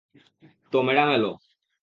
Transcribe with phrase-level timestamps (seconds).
[0.73, 1.31] তো ম্যাডাম এলো।